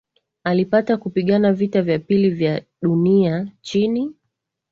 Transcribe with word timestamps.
Alipata 0.43 0.97
kupigana 0.97 1.53
vita 1.53 1.79
ya 1.79 1.99
pili 1.99 2.43
ya 2.45 2.63
dunia 2.81 3.51
chini 3.61 4.15